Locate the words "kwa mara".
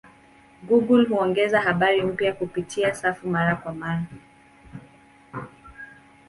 3.55-4.03